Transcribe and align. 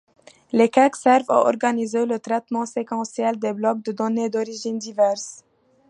Les 0.51 0.67
queues 0.67 0.97
servent 1.03 1.29
à 1.29 1.35
organiser 1.41 2.07
le 2.07 2.17
traitement 2.19 2.65
séquentiel 2.65 3.37
des 3.37 3.53
blocs 3.53 3.83
de 3.83 3.91
données 3.91 4.31
d'origines 4.31 4.79
diverses. 4.79 5.43